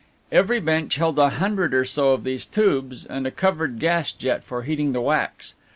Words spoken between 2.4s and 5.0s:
tubes and a covered gas jet for heating